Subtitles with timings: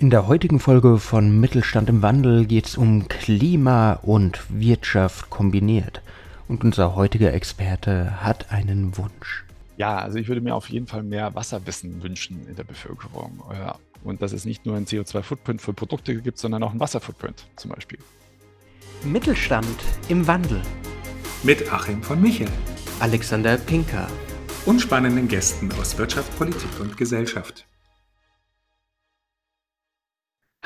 [0.00, 6.02] In der heutigen Folge von Mittelstand im Wandel geht es um Klima und Wirtschaft kombiniert.
[6.46, 9.44] Und unser heutiger Experte hat einen Wunsch.
[9.76, 13.42] Ja, also ich würde mir auf jeden Fall mehr Wasserwissen wünschen in der Bevölkerung.
[14.04, 17.72] Und dass es nicht nur einen CO2-Footprint für Produkte gibt, sondern auch einen Wasserfootprint zum
[17.72, 17.98] Beispiel.
[19.02, 19.66] Mittelstand
[20.08, 20.62] im Wandel.
[21.42, 22.48] Mit Achim von Michel.
[23.00, 24.06] Alexander Pinker.
[24.64, 27.67] Und spannenden Gästen aus Wirtschaft, Politik und Gesellschaft.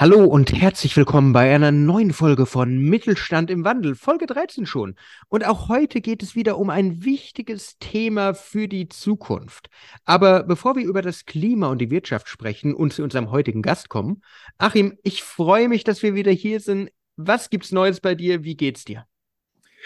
[0.03, 4.97] Hallo und herzlich willkommen bei einer neuen Folge von Mittelstand im Wandel, Folge 13 schon.
[5.29, 9.69] Und auch heute geht es wieder um ein wichtiges Thema für die Zukunft.
[10.05, 13.91] Aber bevor wir über das Klima und die Wirtschaft sprechen und zu unserem heutigen Gast
[13.91, 14.25] kommen,
[14.59, 16.91] Achim, ich freue mich, dass wir wieder hier sind.
[17.15, 18.43] Was gibt's Neues bei dir?
[18.43, 19.07] Wie geht's dir?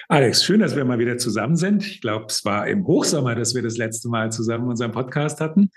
[0.09, 1.84] Alex, schön, dass wir mal wieder zusammen sind.
[1.84, 5.70] Ich glaube, es war im Hochsommer, dass wir das letzte Mal zusammen unseren Podcast hatten.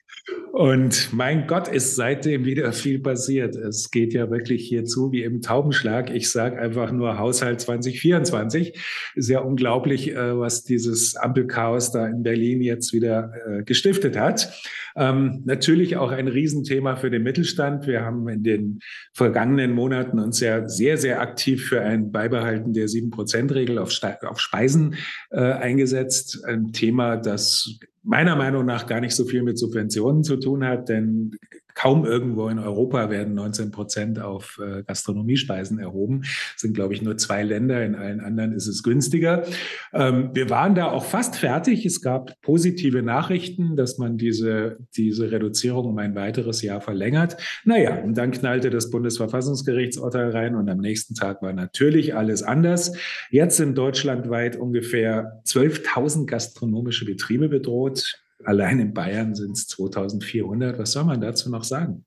[0.51, 3.55] Und mein Gott, ist seitdem wieder viel passiert.
[3.55, 6.09] Es geht ja wirklich hier zu wie im Taubenschlag.
[6.09, 8.77] Ich sage einfach nur Haushalt 2024.
[9.15, 14.51] Ist ja unglaublich, äh, was dieses Ampelchaos da in Berlin jetzt wieder äh, gestiftet hat.
[14.99, 17.87] Ähm, natürlich auch ein Riesenthema für den Mittelstand.
[17.87, 18.79] Wir haben in den
[19.13, 24.95] vergangenen Monaten uns ja sehr, sehr aktiv für ein Beibehalten der 7-Prozent-Regel auf, auf, Speisen
[25.31, 26.43] äh, eingesetzt.
[26.45, 30.89] Ein Thema, das meiner Meinung nach gar nicht so viel mit Subventionen zu tun hat,
[30.89, 31.31] denn
[31.79, 36.23] kaum irgendwo in Europa werden 19 Prozent auf äh, Gastronomiespeisen erhoben.
[36.23, 37.85] Das sind, glaube ich, nur zwei Länder.
[37.85, 39.45] In allen anderen ist es günstiger.
[39.93, 41.85] Ähm, wir waren da auch fast fertig.
[41.85, 47.37] Es gab positive Nachrichten, dass man diese, diese Reduzierung um ein weiteres Jahr verlängert.
[47.63, 52.91] Naja, und dann knallte das Bundesverfassungsgerichtsurteil rein und am nächsten Tag war natürlich alles anders.
[53.29, 58.19] Jetzt sind deutschlandweit ungefähr 12.000 gastronomische Betriebe bedroht.
[58.43, 60.79] Allein in Bayern sind es 2400.
[60.79, 62.05] Was soll man dazu noch sagen?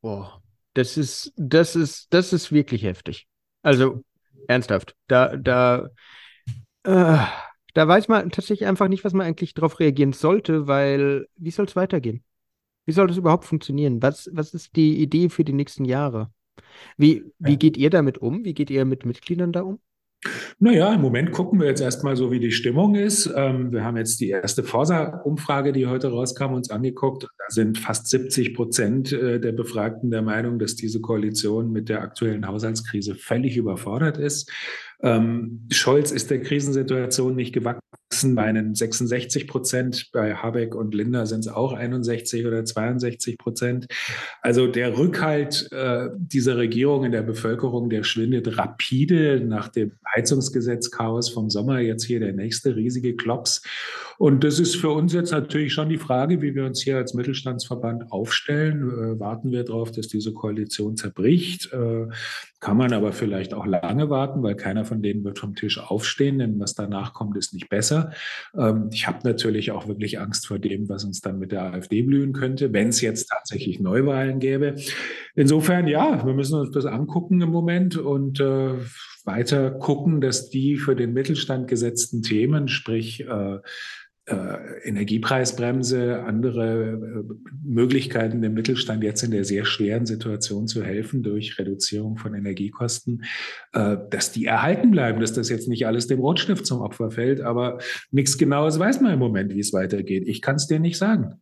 [0.00, 0.42] Boah,
[0.74, 3.26] das ist, das ist, das ist wirklich heftig.
[3.62, 4.02] Also
[4.46, 4.96] ernsthaft.
[5.08, 5.90] Da, da,
[6.84, 7.18] äh,
[7.74, 11.66] da weiß man tatsächlich einfach nicht, was man eigentlich darauf reagieren sollte, weil wie soll
[11.66, 12.24] es weitergehen?
[12.86, 14.02] Wie soll das überhaupt funktionieren?
[14.02, 16.32] Was, was ist die Idee für die nächsten Jahre?
[16.96, 18.44] Wie, wie geht ihr damit um?
[18.44, 19.80] Wie geht ihr mit Mitgliedern da um?
[20.58, 23.32] Naja, im Moment gucken wir jetzt erstmal so, wie die Stimmung ist.
[23.34, 27.22] Ähm, wir haben jetzt die erste Forsa-Umfrage, die heute rauskam, uns angeguckt.
[27.22, 32.02] Da sind fast 70 Prozent äh, der Befragten der Meinung, dass diese Koalition mit der
[32.02, 34.52] aktuellen Haushaltskrise völlig überfordert ist.
[35.02, 40.10] Ähm, Scholz ist der Krisensituation nicht gewachsen bei 66 Prozent.
[40.12, 43.86] Bei Habeck und Linda sind es auch 61 oder 62 Prozent.
[44.42, 51.30] Also der Rückhalt äh, dieser Regierung in der Bevölkerung, der schwindet rapide nach dem Heizungsgesetzchaos
[51.30, 51.78] vom Sommer.
[51.78, 53.62] Jetzt hier der nächste riesige Klops.
[54.18, 57.14] Und das ist für uns jetzt natürlich schon die Frage, wie wir uns hier als
[57.14, 58.90] Mittelstandsverband aufstellen.
[58.90, 61.72] Äh, warten wir darauf, dass diese Koalition zerbricht?
[61.72, 62.08] Äh,
[62.60, 66.40] kann man aber vielleicht auch lange warten, weil keiner von denen wird vom Tisch aufstehen,
[66.40, 68.12] denn was danach kommt, ist nicht besser.
[68.56, 72.02] Ähm, ich habe natürlich auch wirklich Angst vor dem, was uns dann mit der AfD
[72.02, 74.74] blühen könnte, wenn es jetzt tatsächlich Neuwahlen gäbe.
[75.36, 78.74] Insofern, ja, wir müssen uns das angucken im Moment und äh,
[79.24, 83.58] weiter gucken, dass die für den Mittelstand gesetzten Themen, sprich äh,
[84.84, 91.58] Energiepreisbremse, andere äh, Möglichkeiten dem Mittelstand jetzt in der sehr schweren Situation zu helfen durch
[91.58, 93.24] Reduzierung von Energiekosten,
[93.72, 97.40] äh, dass die erhalten bleiben, dass das jetzt nicht alles dem Rotstift zum Opfer fällt.
[97.40, 97.78] Aber
[98.10, 100.24] nichts Genaues weiß man im Moment, wie es weitergeht.
[100.26, 101.40] Ich kann es dir nicht sagen.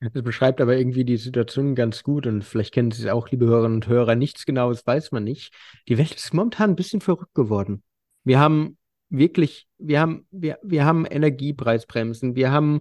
[0.00, 3.46] Das beschreibt aber irgendwie die Situation ganz gut und vielleicht kennen Sie es auch, liebe
[3.46, 4.14] Hörerinnen und Hörer.
[4.14, 5.52] Nichts Genaues weiß man nicht.
[5.88, 7.82] Die Welt ist momentan ein bisschen verrückt geworden.
[8.22, 8.77] Wir haben
[9.10, 12.80] wirklich, wir haben, wir, wir haben Energiepreisbremsen, wir haben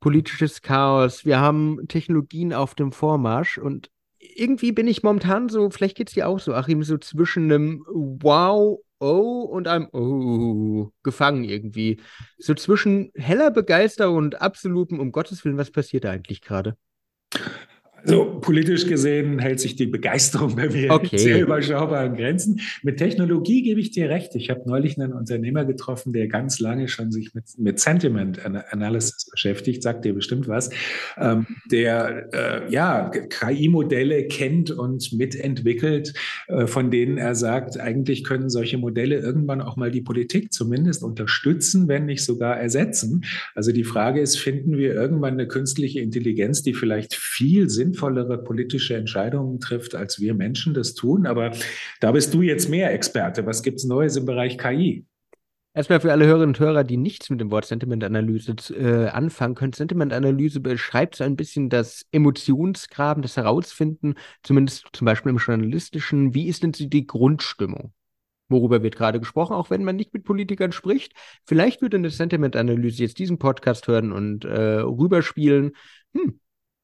[0.00, 5.96] politisches Chaos, wir haben Technologien auf dem Vormarsch und irgendwie bin ich momentan so, vielleicht
[5.96, 11.44] geht es dir auch so, Achim, so zwischen einem Wow, Oh und einem Oh gefangen
[11.44, 12.00] irgendwie.
[12.38, 16.76] So zwischen heller Begeisterung und absolutem, um Gottes Willen, was passiert da eigentlich gerade?
[18.06, 21.16] Also politisch gesehen hält sich die Begeisterung bei mir okay.
[21.18, 22.60] sehr überschaubaren Grenzen.
[22.82, 24.34] Mit Technologie gebe ich dir recht.
[24.34, 29.30] Ich habe neulich einen Unternehmer getroffen, der ganz lange schon sich mit, mit Sentiment Analysis
[29.30, 30.70] beschäftigt, sagt dir bestimmt was,
[31.16, 36.12] ähm, der äh, ja KI-Modelle kennt und mitentwickelt,
[36.48, 41.02] äh, von denen er sagt, eigentlich können solche Modelle irgendwann auch mal die Politik zumindest
[41.02, 43.24] unterstützen, wenn nicht sogar ersetzen.
[43.54, 48.38] Also die Frage ist, finden wir irgendwann eine künstliche Intelligenz, die vielleicht viel Sinn sinnvollere
[48.38, 51.26] politische Entscheidungen trifft, als wir Menschen das tun.
[51.26, 51.52] Aber
[52.00, 53.46] da bist du jetzt mehr Experte.
[53.46, 55.06] Was gibt es Neues im Bereich KI?
[55.76, 59.72] Erstmal für alle Hörerinnen und Hörer, die nichts mit dem Wort Sentimentanalyse äh, anfangen können.
[59.72, 64.14] Sentimentanalyse beschreibt so ein bisschen das Emotionsgraben, das Herausfinden,
[64.44, 66.32] zumindest zum Beispiel im Journalistischen.
[66.32, 67.92] Wie ist denn die Grundstimmung?
[68.48, 71.12] Worüber wird gerade gesprochen, auch wenn man nicht mit Politikern spricht?
[71.44, 75.72] Vielleicht würde eine Sentimentanalyse jetzt diesen Podcast hören und äh, rüberspielen.
[76.14, 76.38] Hm,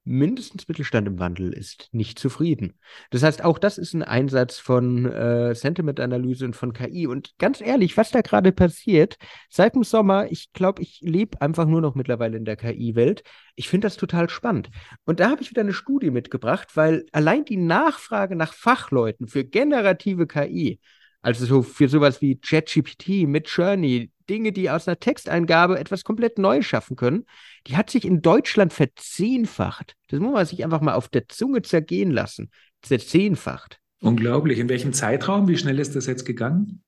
[0.05, 2.79] mindestens Mittelstand im Wandel ist nicht zufrieden.
[3.11, 7.07] Das heißt, auch das ist ein Einsatz von äh, Sentiment-Analyse und von KI.
[7.07, 9.17] Und ganz ehrlich, was da gerade passiert,
[9.49, 13.23] seit dem Sommer, ich glaube, ich lebe einfach nur noch mittlerweile in der KI-Welt.
[13.57, 14.71] Ich finde das total spannend.
[15.05, 19.45] Und da habe ich wieder eine Studie mitgebracht, weil allein die Nachfrage nach Fachleuten für
[19.45, 20.81] generative KI,
[21.23, 26.65] also so für sowas wie ChatGPT, Midjourney, Dinge, die aus einer Texteingabe etwas komplett Neues
[26.65, 27.27] schaffen können,
[27.67, 29.97] die hat sich in Deutschland verzehnfacht.
[30.09, 32.51] Das muss man sich einfach mal auf der Zunge zergehen lassen.
[32.81, 33.81] Verzehnfacht.
[34.01, 34.59] Unglaublich.
[34.59, 35.49] In welchem Zeitraum?
[35.49, 36.83] Wie schnell ist das jetzt gegangen?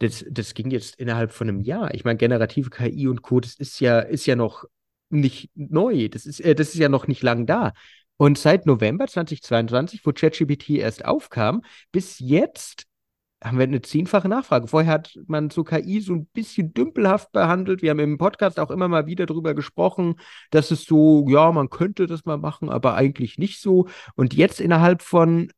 [0.00, 1.94] Das, das ging jetzt innerhalb von einem Jahr.
[1.94, 4.64] Ich meine, generative KI und Co., das ist ja, ist ja noch
[5.08, 6.08] nicht neu.
[6.08, 7.72] Das ist, äh, das ist ja noch nicht lang da.
[8.16, 11.62] Und seit November 2022, wo ChatGPT erst aufkam,
[11.92, 12.87] bis jetzt
[13.42, 14.66] haben wir eine zehnfache Nachfrage.
[14.66, 17.82] Vorher hat man so KI so ein bisschen dümpelhaft behandelt.
[17.82, 20.16] Wir haben im Podcast auch immer mal wieder darüber gesprochen,
[20.50, 23.86] dass es so, ja, man könnte das mal machen, aber eigentlich nicht so.
[24.16, 25.52] Und jetzt innerhalb von,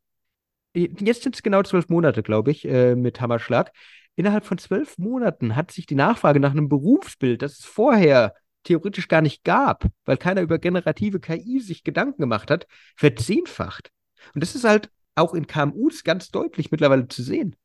[0.75, 3.73] jetzt sind es genau zwölf Monate, glaube ich, äh, mit Hammerschlag.
[4.17, 8.35] Innerhalb von zwölf Monaten hat sich die Nachfrage nach einem Berufsbild, das es vorher
[8.65, 12.67] theoretisch gar nicht gab, weil keiner über generative KI sich Gedanken gemacht hat,
[12.97, 13.91] verzehnfacht.
[14.35, 17.57] Und das ist halt auch in KMUs ganz deutlich mittlerweile zu sehen.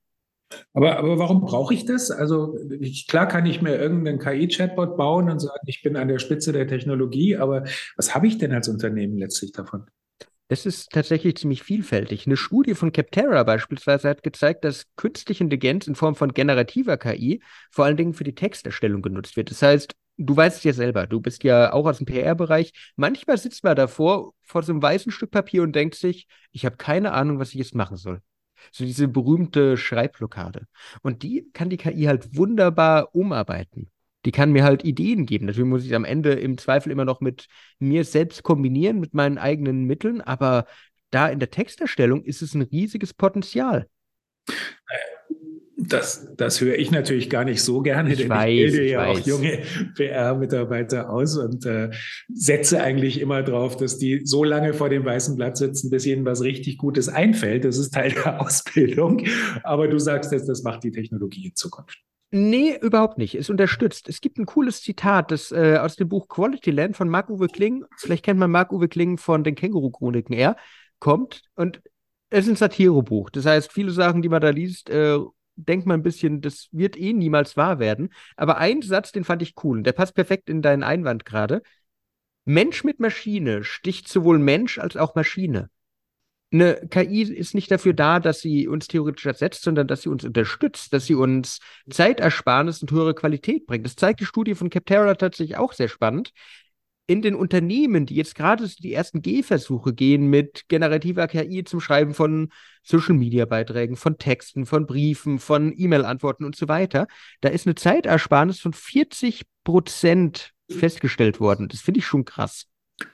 [0.74, 2.12] Aber, aber warum brauche ich das?
[2.12, 6.19] Also ich, klar kann ich mir irgendeinen KI-Chatbot bauen und sagen, ich bin an der
[6.19, 7.63] Spitze der Technologie, aber
[7.95, 9.86] was habe ich denn als Unternehmen letztlich davon?
[10.47, 12.27] Das ist tatsächlich ziemlich vielfältig.
[12.27, 17.41] Eine Studie von Capterra beispielsweise hat gezeigt, dass künstliche Intelligenz in Form von generativer KI
[17.71, 19.50] vor allen Dingen für die Texterstellung genutzt wird.
[19.50, 22.74] Das heißt, du weißt es ja selber, du bist ja auch aus dem PR-Bereich.
[22.95, 26.77] Manchmal sitzt man davor vor so einem weißen Stück Papier und denkt sich, ich habe
[26.77, 28.21] keine Ahnung, was ich jetzt machen soll.
[28.71, 30.67] So diese berühmte Schreibblockade.
[31.01, 33.91] Und die kann die KI halt wunderbar umarbeiten.
[34.25, 35.45] Die kann mir halt Ideen geben.
[35.45, 37.47] Natürlich muss ich am Ende im Zweifel immer noch mit
[37.79, 40.65] mir selbst kombinieren, mit meinen eigenen Mitteln, aber
[41.11, 43.87] da in der Texterstellung ist es ein riesiges Potenzial.
[45.77, 49.00] Das, das höre ich natürlich gar nicht so gerne, ich denn weiß, ich bilde ja
[49.00, 49.22] weiß.
[49.22, 49.60] auch junge
[49.95, 51.92] PR-Mitarbeiter aus und äh,
[52.33, 56.24] setze eigentlich immer darauf, dass die so lange vor dem weißen Blatt sitzen, bis ihnen
[56.24, 57.66] was richtig Gutes einfällt.
[57.66, 59.25] Das ist Teil der Ausbildung.
[59.63, 62.00] Aber du sagst jetzt, das macht die Technologie in Zukunft.
[62.31, 63.36] Nee, überhaupt nicht.
[63.36, 64.10] Es unterstützt.
[64.10, 67.86] Es gibt ein cooles Zitat das, äh, aus dem Buch Quality Land von Marc-Uwe Kling.
[67.98, 70.33] Vielleicht kennt man Marc-Uwe Kling von den Känguru-Chroniken.
[70.33, 70.56] Er
[71.00, 71.81] kommt und
[72.30, 73.30] es ist ein Satirebuch.
[73.30, 75.18] Das heißt, viele Sachen, die man da liest, äh,
[75.55, 78.09] denkt man ein bisschen, das wird eh niemals wahr werden.
[78.35, 79.77] Aber ein Satz, den fand ich cool.
[79.77, 81.61] Und der passt perfekt in deinen Einwand gerade.
[82.45, 85.69] Mensch mit Maschine sticht sowohl Mensch als auch Maschine.
[86.51, 90.23] Eine KI ist nicht dafür da, dass sie uns theoretisch ersetzt, sondern dass sie uns
[90.23, 91.59] unterstützt, dass sie uns
[91.89, 93.85] Zeitersparnis und höhere Qualität bringt.
[93.85, 96.31] Das zeigt die Studie von Capterra tatsächlich auch sehr spannend
[97.07, 102.13] in den Unternehmen, die jetzt gerade die ersten Gehversuche gehen mit generativer KI zum Schreiben
[102.13, 102.49] von
[102.83, 107.07] Social-Media-Beiträgen, von Texten, von Briefen, von E-Mail-Antworten und so weiter,
[107.41, 111.67] da ist eine Zeitersparnis von 40 Prozent festgestellt worden.
[111.67, 112.65] Das finde ich schon krass.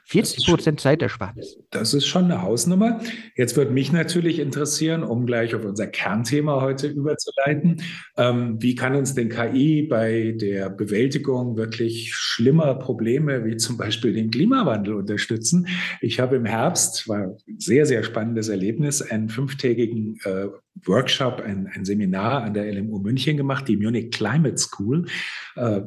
[0.06, 1.58] 40 Prozent Zeitersparnis.
[1.72, 3.02] Das ist schon eine Hausnummer.
[3.36, 7.82] Jetzt würde mich natürlich interessieren, um gleich auf unser Kernthema heute überzuleiten,
[8.18, 14.14] ähm, wie kann uns denn KI bei der Bewältigung wirklich schlimmer Probleme wie zum Beispiel
[14.14, 15.68] den Klimawandel unterstützen?
[16.02, 20.48] Ich habe im Herbst, war ein sehr, sehr spannendes Erlebnis, einen fünftägigen äh,
[20.86, 25.08] Workshop, ein, ein, Seminar an der LMU München gemacht, die Munich Climate School.
[25.56, 25.82] Äh,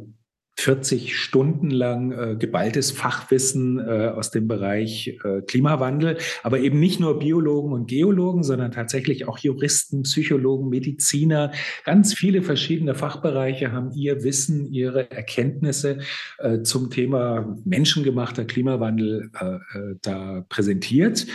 [0.56, 7.00] 40 Stunden lang äh, geballtes Fachwissen äh, aus dem Bereich äh, Klimawandel, aber eben nicht
[7.00, 11.52] nur Biologen und Geologen, sondern tatsächlich auch Juristen, Psychologen, Mediziner.
[11.84, 15.98] Ganz viele verschiedene Fachbereiche haben ihr Wissen, ihre Erkenntnisse
[16.38, 21.26] äh, zum Thema menschengemachter Klimawandel äh, äh, da präsentiert.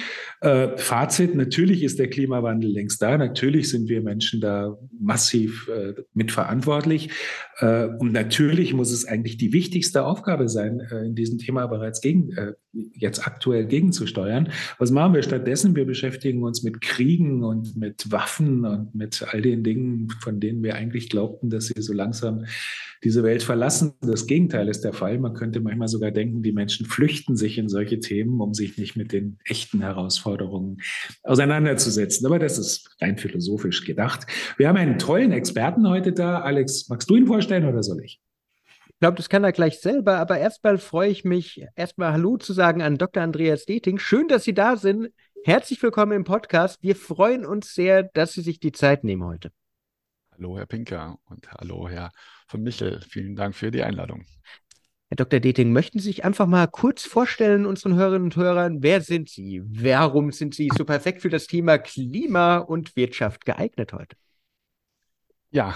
[0.42, 5.96] Äh, Fazit, natürlich ist der Klimawandel längst da, natürlich sind wir Menschen da massiv äh,
[6.14, 7.10] mitverantwortlich.
[7.58, 12.00] Äh, und natürlich muss es eigentlich die wichtigste Aufgabe sein, äh, in diesem Thema bereits
[12.00, 14.50] gegen, äh, jetzt aktuell gegenzusteuern.
[14.78, 15.76] Was machen wir stattdessen?
[15.76, 20.62] Wir beschäftigen uns mit Kriegen und mit Waffen und mit all den Dingen, von denen
[20.62, 22.46] wir eigentlich glaubten, dass sie so langsam
[23.04, 23.94] diese Welt verlassen.
[24.02, 25.20] Das Gegenteil ist der Fall.
[25.20, 28.96] Man könnte manchmal sogar denken, die Menschen flüchten sich in solche Themen, um sich nicht
[28.96, 30.82] mit den echten Herausforderungen
[31.24, 32.26] auseinanderzusetzen.
[32.26, 34.28] Aber das ist rein philosophisch gedacht.
[34.58, 36.42] Wir haben einen tollen Experten heute da.
[36.42, 38.22] Alex, magst du ihn vorstellen oder soll ich?
[39.00, 42.52] Ich glaube, das kann er gleich selber, aber erstmal freue ich mich, erstmal Hallo zu
[42.52, 43.24] sagen an Dr.
[43.24, 43.98] Andreas Deting.
[43.98, 45.14] Schön, dass Sie da sind.
[45.46, 46.84] Herzlich willkommen im Podcast.
[46.84, 49.54] Wir freuen uns sehr, dass Sie sich die Zeit nehmen heute.
[50.34, 52.12] Hallo, Herr Pinker und hallo, Herr
[52.50, 53.00] von Michel.
[53.08, 54.26] Vielen Dank für die Einladung.
[55.08, 55.40] Herr Dr.
[55.40, 59.62] Deting, möchten Sie sich einfach mal kurz vorstellen, unseren Hörerinnen und Hörern, wer sind Sie?
[59.64, 64.18] Warum sind Sie so perfekt für das Thema Klima und Wirtschaft geeignet heute?
[65.52, 65.74] Ja,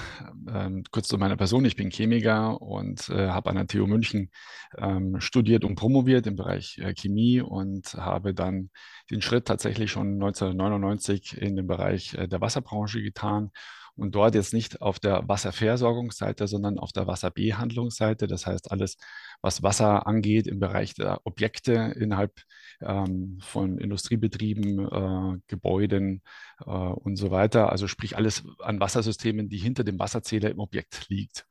[0.48, 1.66] ähm, kurz zu meiner Person.
[1.66, 4.30] Ich bin Chemiker und äh, habe an der TU München
[4.78, 8.70] ähm, studiert und promoviert im Bereich äh, Chemie und habe dann
[9.10, 13.50] den Schritt tatsächlich schon 1999 in den Bereich äh, der Wasserbranche getan
[13.96, 18.28] und dort jetzt nicht auf der Wasserversorgungsseite, sondern auf der Wasserbehandlungsseite.
[18.28, 18.98] Das heißt, alles,
[19.42, 22.34] was Wasser angeht im Bereich der Objekte innerhalb
[22.82, 26.22] ähm, von Industriebetrieben, äh, Gebäuden
[26.66, 27.72] äh, und so weiter.
[27.72, 31.46] Also sprich alles an Wassersystemen, die hinter dem Wasserzähler im Objekt liegt.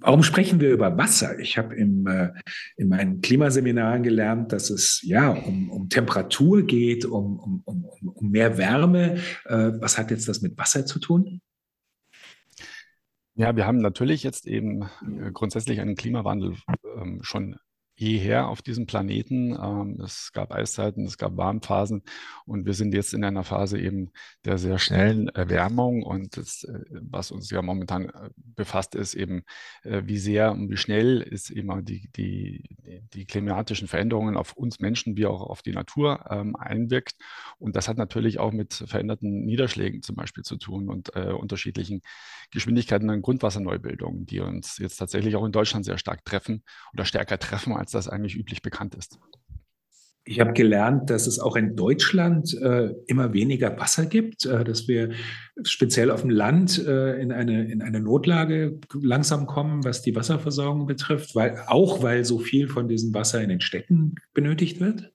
[0.00, 1.38] Warum sprechen wir über Wasser?
[1.38, 2.30] Ich habe im, äh,
[2.76, 8.30] in meinen Klimaseminaren gelernt, dass es ja um, um Temperatur geht, um, um, um, um
[8.30, 9.18] mehr Wärme.
[9.46, 11.40] Äh, was hat jetzt das mit Wasser zu tun?
[13.36, 16.56] Ja, wir haben natürlich jetzt eben äh, grundsätzlich einen Klimawandel
[16.96, 17.56] ähm, schon
[17.96, 19.52] jeher auf diesem Planeten.
[19.52, 22.02] Ähm, es gab Eiszeiten, es gab Warmphasen
[22.44, 24.10] und wir sind jetzt in einer Phase eben
[24.44, 26.02] der sehr schnellen Erwärmung.
[26.02, 29.44] Und das, äh, was uns ja momentan äh, befasst, ist eben,
[29.82, 32.76] äh, wie sehr und wie schnell ist eben die, die,
[33.12, 37.16] die klimatischen Veränderungen auf uns Menschen wie auch auf die Natur ähm, einwirkt.
[37.58, 42.02] Und das hat natürlich auch mit veränderten Niederschlägen zum Beispiel zu tun und äh, unterschiedlichen
[42.50, 47.38] Geschwindigkeiten an Grundwasserneubildungen, die uns jetzt tatsächlich auch in Deutschland sehr stark treffen oder stärker
[47.38, 49.18] treffen als das eigentlich üblich bekannt ist.
[50.26, 54.88] Ich habe gelernt, dass es auch in Deutschland äh, immer weniger Wasser gibt, äh, dass
[54.88, 55.10] wir
[55.64, 60.86] speziell auf dem Land äh, in, eine, in eine Notlage langsam kommen, was die Wasserversorgung
[60.86, 65.12] betrifft, weil, auch weil so viel von diesem Wasser in den Städten benötigt wird.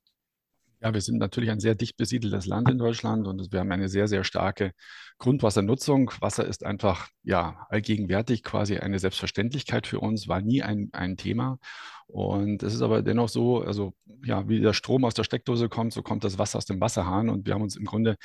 [0.82, 3.90] Ja, wir sind natürlich ein sehr dicht besiedeltes Land in Deutschland und wir haben eine
[3.90, 4.72] sehr, sehr starke
[5.18, 6.12] Grundwassernutzung.
[6.22, 11.60] Wasser ist einfach ja allgegenwärtig, quasi eine Selbstverständlichkeit für uns, war nie ein, ein Thema.
[12.08, 13.94] Und es ist aber dennoch so, also
[14.24, 17.30] ja, wie der Strom aus der Steckdose kommt, so kommt das Wasser aus dem Wasserhahn.
[17.30, 18.16] Und wir haben uns im Grunde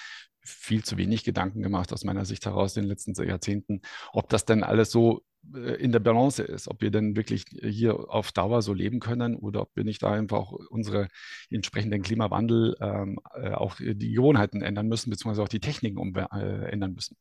[0.45, 3.81] viel zu wenig Gedanken gemacht, aus meiner Sicht heraus, in den letzten Jahrzehnten,
[4.13, 5.25] ob das denn alles so
[5.55, 9.37] äh, in der Balance ist, ob wir denn wirklich hier auf Dauer so leben können
[9.37, 11.09] oder ob wir nicht da einfach auch unsere
[11.51, 16.71] entsprechenden Klimawandel ähm, äh, auch die Gewohnheiten ändern müssen, beziehungsweise auch die Techniken um, äh,
[16.71, 17.17] ändern müssen.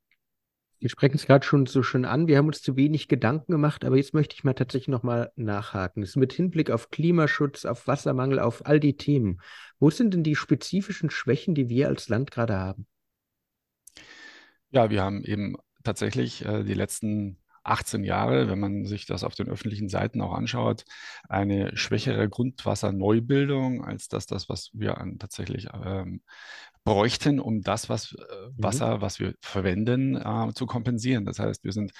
[0.79, 2.27] Wir sprechen es gerade schon so schön an.
[2.27, 6.01] Wir haben uns zu wenig Gedanken gemacht, aber jetzt möchte ich mal tatsächlich nochmal nachhaken.
[6.01, 9.39] Das ist mit Hinblick auf Klimaschutz, auf Wassermangel, auf all die Themen.
[9.79, 12.85] Wo sind denn die spezifischen Schwächen, die wir als Land gerade haben?
[14.73, 19.35] Ja, wir haben eben tatsächlich äh, die letzten 18 Jahre, wenn man sich das auf
[19.35, 20.83] den öffentlichen Seiten auch anschaut,
[21.29, 26.21] eine schwächere Grundwasserneubildung als das, das was wir an tatsächlich ähm,
[26.83, 28.53] bräuchten, um das, was äh, mhm.
[28.57, 31.23] Wasser, was wir verwenden, äh, zu kompensieren.
[31.25, 31.91] Das heißt, wir sind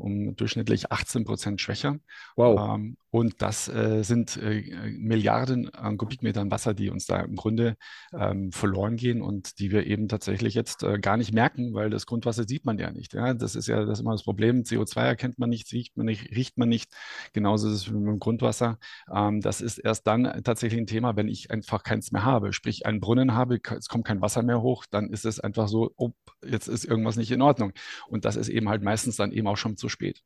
[0.00, 1.98] um durchschnittlich 18 Prozent schwächer.
[2.36, 2.76] Wow.
[2.76, 4.62] Ähm, und das äh, sind äh,
[4.96, 7.76] Milliarden an Kubikmetern Wasser, die uns da im Grunde
[8.12, 12.06] ähm, verloren gehen und die wir eben tatsächlich jetzt äh, gar nicht merken, weil das
[12.06, 13.12] Grundwasser sieht man ja nicht.
[13.12, 13.34] Ja?
[13.34, 14.62] Das ist ja das ist immer das Problem.
[14.62, 16.92] CO2 erkennt man nicht, riecht man nicht, riecht man nicht.
[17.32, 18.78] Genauso ist es mit dem Grundwasser.
[19.12, 22.52] Ähm, das ist erst dann tatsächlich ein Thema, wenn ich einfach keins mehr habe.
[22.52, 25.90] Sprich, einen Brunnen habe, es kommt kein Wasser mehr hoch, dann ist es einfach so,
[25.96, 26.12] oh,
[26.46, 27.72] jetzt ist irgendwas nicht in Ordnung.
[28.08, 30.22] Und das ist eben halt meistens dann eben auch schon zu spät.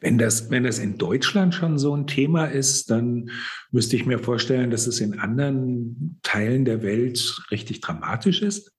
[0.00, 3.30] Wenn das, wenn das in Deutschland schon so ein Thema ist, dann
[3.70, 8.72] müsste ich mir vorstellen, dass es in anderen Teilen der Welt richtig dramatisch ist.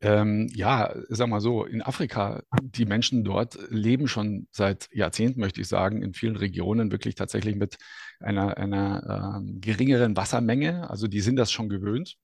[0.00, 5.62] Ähm, ja, sag mal so, in Afrika, die Menschen dort leben schon seit Jahrzehnten, möchte
[5.62, 7.78] ich sagen, in vielen Regionen wirklich tatsächlich mit
[8.20, 10.90] einer, einer äh, geringeren Wassermenge.
[10.90, 12.16] Also die sind das schon gewöhnt.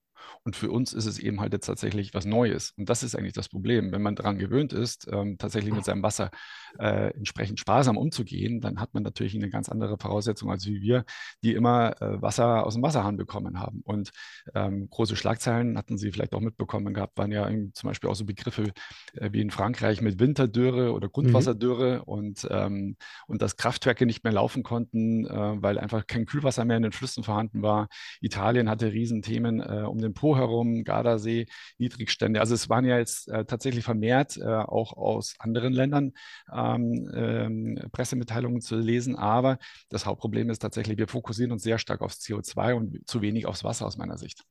[0.43, 2.73] Und für uns ist es eben halt jetzt tatsächlich was Neues.
[2.77, 3.91] Und das ist eigentlich das Problem.
[3.91, 6.31] Wenn man daran gewöhnt ist, ähm, tatsächlich mit seinem Wasser
[6.79, 11.05] äh, entsprechend sparsam umzugehen, dann hat man natürlich eine ganz andere Voraussetzung als wie wir,
[11.43, 13.81] die immer äh, Wasser aus dem Wasserhahn bekommen haben.
[13.83, 14.11] Und
[14.55, 18.25] ähm, große Schlagzeilen hatten Sie vielleicht auch mitbekommen gehabt, waren ja zum Beispiel auch so
[18.25, 18.71] Begriffe
[19.13, 21.11] äh, wie in Frankreich mit Winterdürre oder mhm.
[21.11, 22.03] Grundwasserdürre mhm.
[22.03, 22.95] und, ähm,
[23.27, 26.91] und dass Kraftwerke nicht mehr laufen konnten, äh, weil einfach kein Kühlwasser mehr in den
[26.91, 27.87] Flüssen vorhanden war.
[28.21, 31.45] Italien hatte Riesenthemen äh, um den Po herum, Gardasee,
[31.77, 32.39] Niedrigstände.
[32.39, 36.13] Also es waren ja jetzt äh, tatsächlich vermehrt äh, auch aus anderen Ländern
[36.53, 39.15] ähm, ähm, Pressemitteilungen zu lesen.
[39.15, 39.57] Aber
[39.89, 43.63] das Hauptproblem ist tatsächlich, wir fokussieren uns sehr stark aufs CO2 und zu wenig aufs
[43.63, 44.43] Wasser aus meiner Sicht.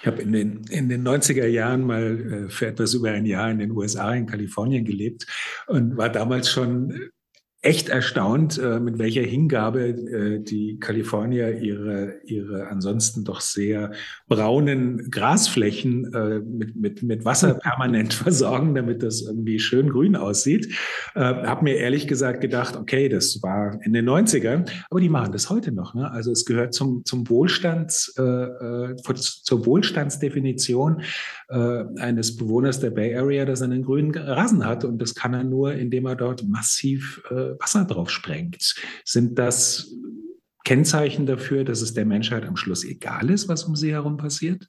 [0.00, 3.50] Ich habe in den, in den 90er Jahren mal äh, für etwas über ein Jahr
[3.50, 5.26] in den USA, in Kalifornien gelebt
[5.66, 7.10] und war damals schon
[7.64, 13.92] echt erstaunt, äh, mit welcher Hingabe äh, die Kalifornier ihre, ihre ansonsten doch sehr
[14.28, 20.74] braunen Grasflächen äh, mit, mit, mit Wasser permanent versorgen, damit das irgendwie schön grün aussieht.
[21.14, 25.48] Habe mir ehrlich gesagt gedacht, okay, das war in den 90ern, aber die machen das
[25.48, 25.94] heute noch.
[25.94, 26.10] Ne?
[26.10, 31.02] Also es gehört zum, zum Wohlstands, äh, zur Wohlstandsdefinition
[31.48, 34.84] äh, eines Bewohners der Bay Area, dass er einen grünen Rasen hat.
[34.84, 38.74] Und das kann er nur, indem er dort massiv äh, Wasser drauf sprengt.
[39.04, 39.94] Sind das
[40.64, 44.68] Kennzeichen dafür, dass es der Menschheit am Schluss egal ist, was um sie herum passiert?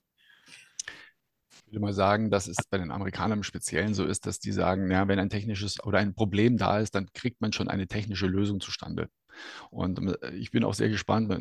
[1.66, 4.52] Ich würde mal sagen, dass es bei den Amerikanern im Speziellen so ist, dass die
[4.52, 7.88] sagen, ja, wenn ein technisches oder ein Problem da ist, dann kriegt man schon eine
[7.88, 9.10] technische Lösung zustande.
[9.70, 11.34] Und äh, ich bin auch sehr gespannt.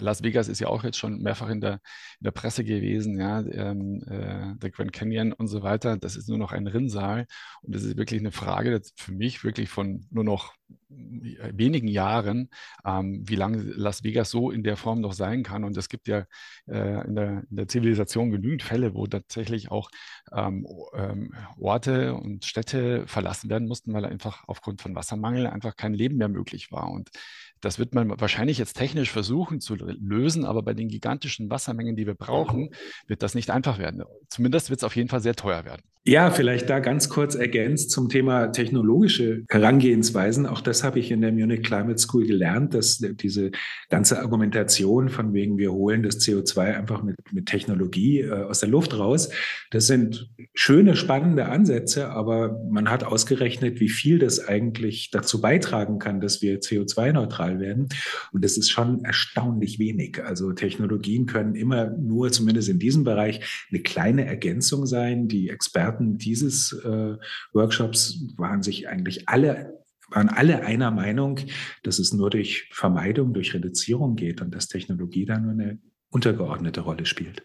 [0.00, 3.40] Las Vegas ist ja auch jetzt schon mehrfach in der, in der Presse gewesen, ja,
[3.40, 5.96] ähm, äh, der Grand Canyon und so weiter.
[5.96, 7.26] Das ist nur noch ein Rinnsal.
[7.62, 10.54] Und das ist wirklich eine Frage für mich wirklich von nur noch
[10.88, 12.48] wenigen Jahren,
[12.84, 15.64] ähm, wie lange Las Vegas so in der Form noch sein kann.
[15.64, 16.26] Und es gibt ja
[16.66, 19.90] äh, in, der, in, der, Zivilisation genügend Fälle, wo tatsächlich auch
[20.32, 25.94] ähm, ähm, Orte und Städte verlassen werden mussten, weil einfach aufgrund von Wassermangel einfach kein
[25.94, 26.90] Leben mehr möglich war.
[26.90, 27.10] Und
[27.60, 32.06] das wird man wahrscheinlich jetzt technisch versuchen zu lösen, aber bei den gigantischen Wassermengen, die
[32.06, 32.70] wir brauchen,
[33.06, 34.04] wird das nicht einfach werden.
[34.28, 35.82] Zumindest wird es auf jeden Fall sehr teuer werden.
[36.08, 40.46] Ja, vielleicht da ganz kurz ergänzt zum Thema technologische Herangehensweisen.
[40.46, 43.50] Auch das habe ich in der Munich Climate School gelernt, dass diese
[43.90, 48.68] ganze Argumentation von wegen, wir holen das CO2 einfach mit, mit Technologie äh, aus der
[48.68, 49.30] Luft raus,
[49.72, 55.98] das sind schöne, spannende Ansätze, aber man hat ausgerechnet, wie viel das eigentlich dazu beitragen
[55.98, 57.88] kann, dass wir CO2-neutral werden.
[58.32, 60.22] Und das ist schon erstaunlich wenig.
[60.24, 65.26] Also Technologien können immer nur, zumindest in diesem Bereich, eine kleine Ergänzung sein.
[65.26, 67.16] Die Experten Experten dieses äh,
[67.52, 69.74] Workshops waren sich eigentlich alle
[70.08, 71.40] waren alle einer Meinung,
[71.82, 76.82] dass es nur durch Vermeidung, durch Reduzierung geht und dass Technologie da nur eine untergeordnete
[76.82, 77.44] Rolle spielt.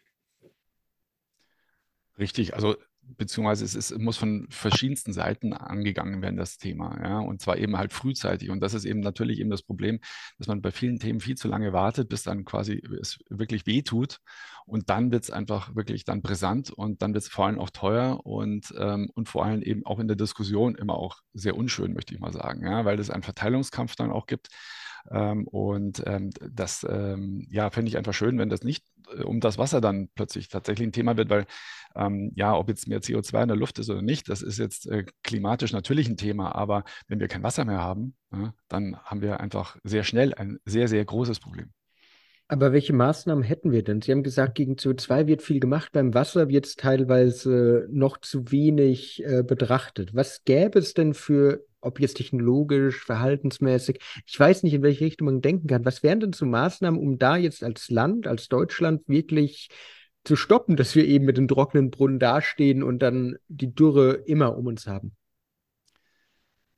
[2.20, 2.76] Richtig, also
[3.18, 7.00] beziehungsweise es, ist, muss von verschiedensten Seiten angegangen werden, das Thema.
[7.04, 8.50] Ja, und zwar eben halt frühzeitig.
[8.50, 10.00] Und das ist eben natürlich eben das Problem,
[10.38, 14.20] dass man bei vielen Themen viel zu lange wartet, bis dann quasi es wirklich wehtut.
[14.66, 17.70] Und dann wird es einfach wirklich dann brisant und dann wird es vor allem auch
[17.70, 21.94] teuer und, ähm, und vor allem eben auch in der Diskussion immer auch sehr unschön,
[21.94, 24.50] möchte ich mal sagen, ja, weil es einen Verteilungskampf dann auch gibt.
[25.10, 28.86] Ähm, und ähm, das ähm, ja, fände ich einfach schön, wenn das nicht
[29.24, 31.46] um das Wasser dann plötzlich tatsächlich ein Thema wird, weil
[31.96, 34.88] ähm, ja, ob jetzt mehr CO2 in der Luft ist oder nicht, das ist jetzt
[34.88, 39.22] äh, klimatisch natürlich ein Thema, aber wenn wir kein Wasser mehr haben, ja, dann haben
[39.22, 41.72] wir einfach sehr schnell ein sehr, sehr großes Problem.
[42.48, 44.02] Aber welche Maßnahmen hätten wir denn?
[44.02, 48.52] Sie haben gesagt, gegen CO2 wird viel gemacht, beim Wasser wird es teilweise noch zu
[48.52, 50.14] wenig äh, betrachtet.
[50.14, 54.00] Was gäbe es denn für ob jetzt technologisch, verhaltensmäßig.
[54.26, 55.86] Ich weiß nicht, in welche Richtung man denken kann.
[55.86, 59.70] Was wären denn so Maßnahmen, um da jetzt als Land, als Deutschland wirklich
[60.24, 64.58] zu stoppen, dass wir eben mit den trockenen Brunnen dastehen und dann die Dürre immer
[64.58, 65.16] um uns haben?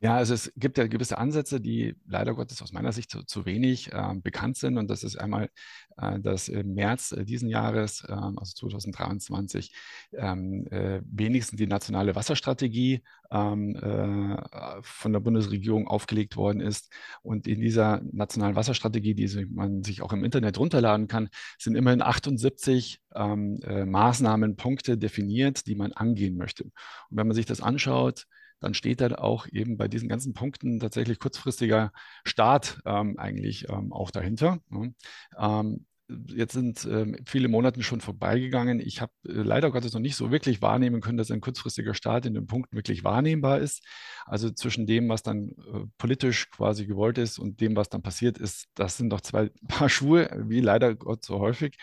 [0.04, 3.46] Ja, also es gibt ja gewisse Ansätze, die leider Gottes aus meiner Sicht zu, zu
[3.46, 4.78] wenig äh, bekannt sind.
[4.78, 5.50] Und das ist einmal,
[5.96, 9.74] äh, dass im März äh, diesen Jahres, ähm, also 2023,
[10.12, 14.36] ähm, äh, wenigstens die nationale Wasserstrategie ähm, äh,
[14.82, 16.92] von der Bundesregierung aufgelegt worden ist.
[17.22, 22.02] Und in dieser nationalen Wasserstrategie, die man sich auch im Internet runterladen kann, sind immerhin
[22.02, 26.66] 78 ähm, äh, Maßnahmenpunkte definiert, die man angehen möchte.
[26.66, 26.74] Und
[27.10, 28.26] wenn man sich das anschaut,
[28.64, 31.92] dann steht da auch eben bei diesen ganzen Punkten tatsächlich kurzfristiger
[32.24, 34.60] Start ähm, eigentlich ähm, auch dahinter.
[34.70, 34.94] Ne?
[35.38, 35.86] Ähm,
[36.28, 38.80] jetzt sind ähm, viele Monate schon vorbeigegangen.
[38.80, 42.26] Ich habe äh, leider Gottes noch nicht so wirklich wahrnehmen können, dass ein kurzfristiger Start
[42.26, 43.84] in den Punkten wirklich wahrnehmbar ist.
[44.26, 48.38] Also zwischen dem, was dann äh, politisch quasi gewollt ist und dem, was dann passiert
[48.38, 51.78] ist, das sind doch zwei Paar Schuhe, wie leider Gott so häufig.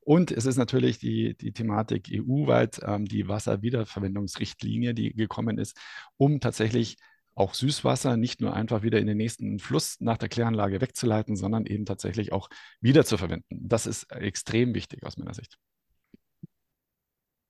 [0.00, 5.76] Und es ist natürlich die, die Thematik EU-weit, ähm, die Wasserwiederverwendungsrichtlinie, die gekommen ist,
[6.16, 6.96] um tatsächlich
[7.34, 11.66] auch Süßwasser nicht nur einfach wieder in den nächsten Fluss nach der Kläranlage wegzuleiten, sondern
[11.66, 12.48] eben tatsächlich auch
[12.80, 13.68] wiederzuverwenden.
[13.68, 15.58] Das ist extrem wichtig aus meiner Sicht.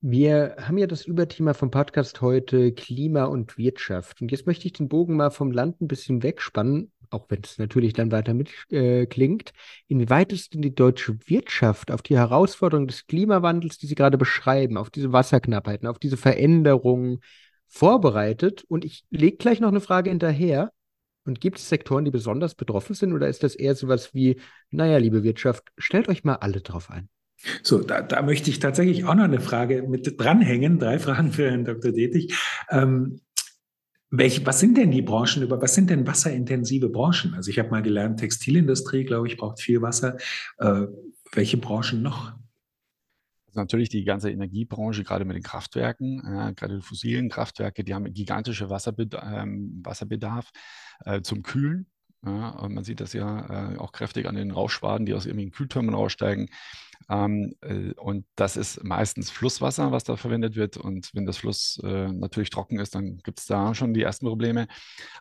[0.03, 4.23] Wir haben ja das Überthema vom Podcast heute Klima und Wirtschaft.
[4.23, 7.59] Und jetzt möchte ich den Bogen mal vom Land ein bisschen wegspannen, auch wenn es
[7.59, 9.51] natürlich dann weiter mitklingt.
[9.51, 9.53] Äh,
[9.89, 14.77] Inwieweit ist denn die deutsche Wirtschaft auf die Herausforderungen des Klimawandels, die Sie gerade beschreiben,
[14.77, 17.21] auf diese Wasserknappheiten, auf diese Veränderungen
[17.67, 18.65] vorbereitet?
[18.69, 20.73] Und ich lege gleich noch eine Frage hinterher.
[21.27, 24.41] Und gibt es Sektoren, die besonders betroffen sind, oder ist das eher so was wie,
[24.71, 27.11] naja, liebe Wirtschaft, stellt euch mal alle drauf ein?
[27.63, 30.79] So, da, da möchte ich tatsächlich auch noch eine Frage mit dranhängen.
[30.79, 31.93] Drei Fragen für Herrn Dr.
[31.93, 32.35] Detig.
[32.71, 33.21] Ähm,
[34.11, 37.35] welche, was sind denn die Branchen über, was sind denn wasserintensive Branchen?
[37.35, 40.17] Also ich habe mal gelernt, Textilindustrie, glaube ich, braucht viel Wasser.
[40.59, 40.87] Äh,
[41.33, 42.33] welche Branchen noch?
[43.47, 47.95] Also natürlich die ganze Energiebranche, gerade mit den Kraftwerken, äh, gerade die fossilen Kraftwerke, die
[47.95, 50.51] haben gigantische Wasserbed ähm, Wasserbedarf
[51.05, 51.87] äh, zum Kühlen.
[52.25, 55.95] Ja, man sieht das ja äh, auch kräftig an den Rauchschwaden, die aus irgendwelchen Kühltürmen
[55.95, 56.49] aussteigen.
[57.09, 60.77] Ähm, äh, und das ist meistens Flusswasser, was da verwendet wird.
[60.77, 64.27] Und wenn das Fluss äh, natürlich trocken ist, dann gibt es da schon die ersten
[64.27, 64.69] Probleme.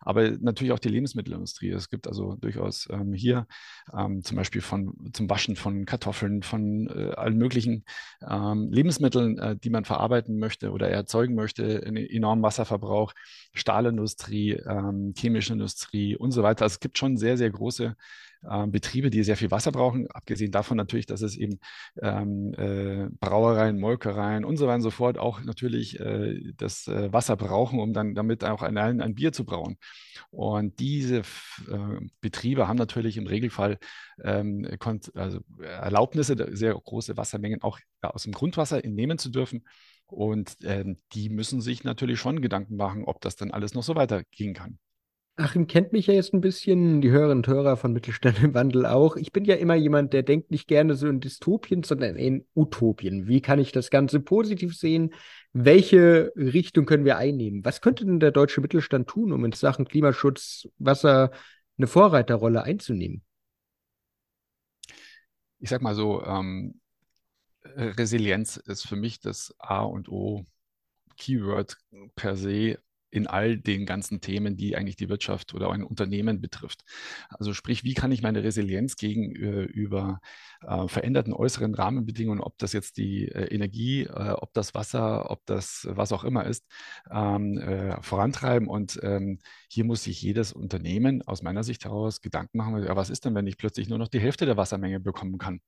[0.01, 1.71] Aber natürlich auch die Lebensmittelindustrie.
[1.71, 3.47] Es gibt also durchaus ähm, hier
[3.95, 7.85] ähm, zum Beispiel von, zum Waschen von Kartoffeln, von äh, allen möglichen
[8.27, 13.13] ähm, Lebensmitteln, äh, die man verarbeiten möchte oder erzeugen möchte, einen enormen Wasserverbrauch,
[13.53, 16.63] Stahlindustrie, ähm, chemische Industrie und so weiter.
[16.63, 17.95] Also es gibt schon sehr, sehr große
[18.41, 21.59] Betriebe, die sehr viel Wasser brauchen, abgesehen davon natürlich, dass es eben
[22.01, 27.11] ähm, äh, Brauereien, Molkereien und so weiter und so fort auch natürlich äh, das äh,
[27.11, 29.77] Wasser brauchen, um dann damit auch ein, ein Bier zu brauen.
[30.29, 31.23] Und diese äh,
[32.21, 33.77] Betriebe haben natürlich im Regelfall
[34.23, 34.65] ähm,
[35.15, 39.65] also Erlaubnisse, sehr große Wassermengen auch aus dem Grundwasser entnehmen zu dürfen.
[40.05, 43.95] Und ähm, die müssen sich natürlich schon Gedanken machen, ob das dann alles noch so
[43.95, 44.79] weitergehen kann.
[45.39, 48.85] Achim kennt mich ja jetzt ein bisschen, die Hörerinnen und Hörer von Mittelstand im Wandel
[48.85, 49.15] auch.
[49.15, 53.27] Ich bin ja immer jemand, der denkt nicht gerne so in Dystopien, sondern in Utopien.
[53.27, 55.13] Wie kann ich das Ganze positiv sehen?
[55.53, 57.63] Welche Richtung können wir einnehmen?
[57.63, 61.31] Was könnte denn der deutsche Mittelstand tun, um in Sachen Klimaschutz, Wasser
[61.77, 63.23] eine Vorreiterrolle einzunehmen?
[65.59, 66.81] Ich sag mal so, ähm,
[67.63, 70.45] Resilienz ist für mich das A und O
[71.17, 71.77] Keyword
[72.15, 72.79] per se
[73.11, 76.83] in all den ganzen Themen, die eigentlich die Wirtschaft oder ein Unternehmen betrifft.
[77.29, 80.19] Also sprich, wie kann ich meine Resilienz gegenüber
[80.61, 85.45] äh, veränderten äußeren Rahmenbedingungen, ob das jetzt die äh, Energie, äh, ob das Wasser, ob
[85.45, 86.65] das was auch immer ist,
[87.11, 88.67] ähm, äh, vorantreiben.
[88.67, 93.09] Und ähm, hier muss sich jedes Unternehmen aus meiner Sicht heraus Gedanken machen, ja, was
[93.09, 95.61] ist denn, wenn ich plötzlich nur noch die Hälfte der Wassermenge bekommen kann?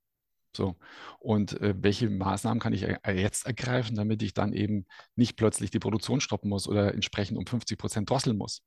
[0.55, 0.75] So.
[1.19, 4.85] Und äh, welche Maßnahmen kann ich jetzt ergreifen, damit ich dann eben
[5.15, 8.63] nicht plötzlich die Produktion stoppen muss oder entsprechend um 50 Prozent drosseln muss?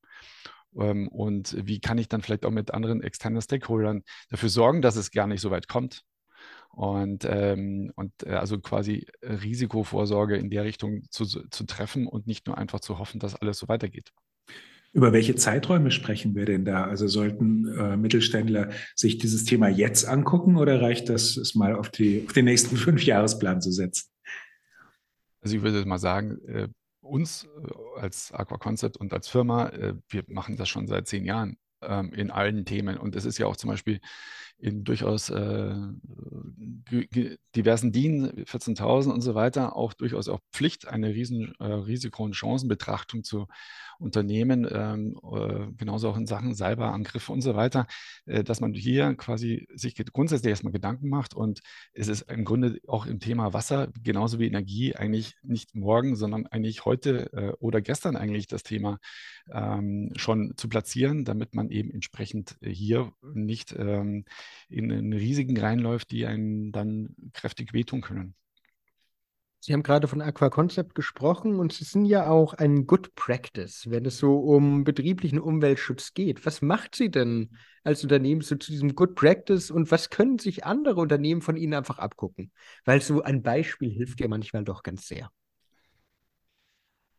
[0.76, 4.96] Ähm, und wie kann ich dann vielleicht auch mit anderen externen Stakeholdern dafür sorgen, dass
[4.96, 6.02] es gar nicht so weit kommt?
[6.70, 12.46] Und, ähm, und äh, also quasi Risikovorsorge in der Richtung zu, zu treffen und nicht
[12.46, 14.10] nur einfach zu hoffen, dass alles so weitergeht.
[14.94, 16.84] Über welche Zeiträume sprechen wir denn da?
[16.84, 21.90] Also sollten äh, Mittelständler sich dieses Thema jetzt angucken oder reicht das, es mal auf,
[21.90, 24.08] die, auf den nächsten Fünfjahresplan zu setzen?
[25.40, 26.68] Also ich würde mal sagen, äh,
[27.00, 31.24] uns äh, als Aqua Concept und als Firma, äh, wir machen das schon seit zehn
[31.24, 32.96] Jahren ähm, in allen Themen.
[32.96, 34.00] Und es ist ja auch zum Beispiel
[34.64, 35.74] in durchaus äh,
[37.54, 42.34] diversen DIN 14.000 und so weiter auch durchaus auch Pflicht, eine riesen äh, Risiko- und
[42.34, 43.46] Chancenbetrachtung zu
[43.98, 47.86] unternehmen, ähm, äh, genauso auch in Sachen Cyberangriffe und so weiter,
[48.24, 51.60] äh, dass man hier quasi sich grundsätzlich erstmal Gedanken macht und
[51.92, 56.46] es ist im Grunde auch im Thema Wasser genauso wie Energie eigentlich nicht morgen, sondern
[56.46, 58.98] eigentlich heute äh, oder gestern eigentlich das Thema
[59.52, 64.24] ähm, schon zu platzieren, damit man eben entsprechend hier nicht ähm,
[64.68, 68.34] in einen riesigen reinläuft, die einen dann kräftig wehtun können.
[69.60, 73.88] Sie haben gerade von Aqua Concept gesprochen und Sie sind ja auch ein Good Practice,
[73.88, 76.44] wenn es so um betrieblichen Umweltschutz geht.
[76.44, 80.66] Was macht Sie denn als Unternehmen so zu diesem Good Practice und was können sich
[80.66, 82.52] andere Unternehmen von Ihnen einfach abgucken?
[82.84, 85.30] Weil so ein Beispiel hilft ja manchmal doch ganz sehr.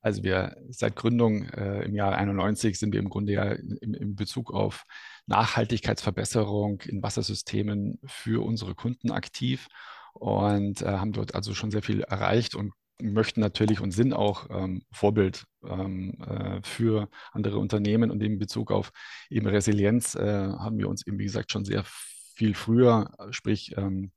[0.05, 4.15] Also wir seit Gründung äh, im Jahr 91 sind wir im Grunde ja im, im
[4.15, 4.83] Bezug auf
[5.25, 9.67] Nachhaltigkeitsverbesserung in Wassersystemen für unsere Kunden aktiv
[10.13, 14.47] und äh, haben dort also schon sehr viel erreicht und möchten natürlich und sind auch
[14.51, 18.91] ähm, Vorbild ähm, äh, für andere Unternehmen und in Bezug auf
[19.31, 21.83] eben Resilienz äh, haben wir uns eben, wie gesagt, schon sehr
[22.35, 24.11] viel früher, sprich ähm,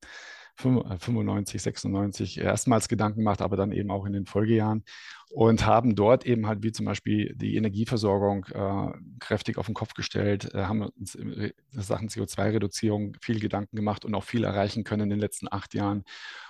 [0.59, 4.85] 95, 96 erstmals Gedanken gemacht, aber dann eben auch in den Folgejahren
[5.31, 9.95] und haben dort eben halt wie zum Beispiel die Energieversorgung äh, kräftig auf den Kopf
[9.95, 15.03] gestellt, äh, haben uns in Sachen CO2-Reduzierung viel Gedanken gemacht und auch viel erreichen können
[15.03, 16.05] in den letzten acht Jahren.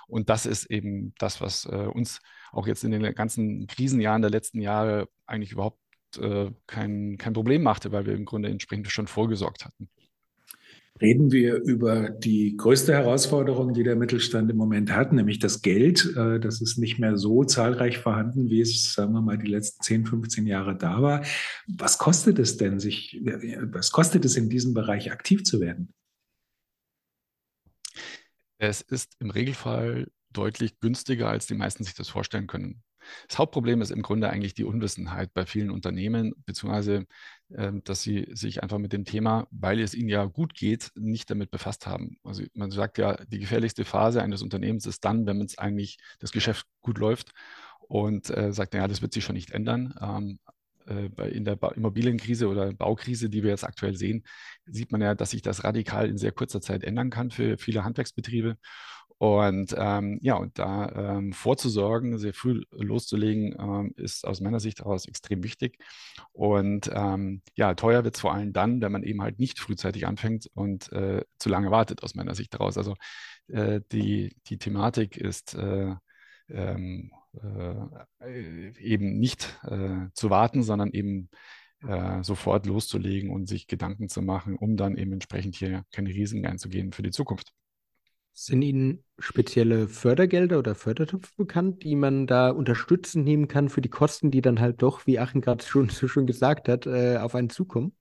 [0.07, 2.19] Und das ist eben das, was äh, uns
[2.51, 5.79] auch jetzt in den ganzen Krisenjahren der letzten Jahre eigentlich überhaupt
[6.17, 9.89] äh, kein, kein Problem machte, weil wir im Grunde entsprechend schon vorgesorgt hatten.
[11.01, 16.13] Reden wir über die größte Herausforderung, die der Mittelstand im Moment hat, nämlich das Geld.
[16.17, 19.81] Äh, das ist nicht mehr so zahlreich vorhanden, wie es, sagen wir mal, die letzten
[19.81, 21.25] 10, 15 Jahre da war.
[21.67, 25.93] Was kostet es denn, sich, was kostet es in diesem Bereich aktiv zu werden?
[28.57, 32.83] Es ist im Regelfall deutlich günstiger, als die meisten sich das vorstellen können.
[33.27, 37.05] Das Hauptproblem ist im Grunde eigentlich die Unwissenheit bei vielen Unternehmen, beziehungsweise,
[37.49, 41.29] äh, dass sie sich einfach mit dem Thema, weil es ihnen ja gut geht, nicht
[41.29, 42.17] damit befasst haben.
[42.23, 46.31] Also man sagt ja, die gefährlichste Phase eines Unternehmens ist dann, wenn es eigentlich das
[46.31, 47.31] Geschäft gut läuft
[47.87, 49.93] und äh, sagt, ja, das wird sich schon nicht ändern.
[50.01, 50.39] Ähm,
[50.89, 54.23] äh, in der Immobilienkrise oder Baukrise, die wir jetzt aktuell sehen,
[54.65, 57.83] sieht man ja, dass sich das radikal in sehr kurzer Zeit ändern kann für viele
[57.83, 58.57] Handwerksbetriebe.
[59.19, 64.79] Und ähm, ja, und da ähm, vorzusorgen, sehr früh loszulegen, ähm, ist aus meiner Sicht
[64.79, 65.77] heraus extrem wichtig.
[66.31, 70.07] Und ähm, ja, teuer wird es vor allem dann, wenn man eben halt nicht frühzeitig
[70.07, 72.77] anfängt und äh, zu lange wartet, aus meiner Sicht heraus.
[72.77, 72.95] Also
[73.49, 75.95] äh, die, die Thematik ist äh,
[76.47, 77.11] ähm,
[77.43, 81.29] äh, eben nicht äh, zu warten, sondern eben
[81.85, 86.45] äh, sofort loszulegen und sich Gedanken zu machen, um dann eben entsprechend hier keine Risiken
[86.45, 87.51] einzugehen für die Zukunft.
[88.41, 93.89] Sind Ihnen spezielle Fördergelder oder Fördertöpfe bekannt, die man da unterstützend nehmen kann für die
[93.89, 97.35] Kosten, die dann halt doch, wie Achim gerade schon so schön gesagt hat, äh, auf
[97.35, 97.97] einen zukommen?